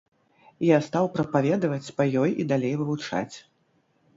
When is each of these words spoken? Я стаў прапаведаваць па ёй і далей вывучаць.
Я 0.67 0.77
стаў 0.87 1.09
прапаведаваць 1.17 1.93
па 1.99 2.03
ёй 2.23 2.31
і 2.45 2.49
далей 2.53 2.73
вывучаць. 2.81 3.35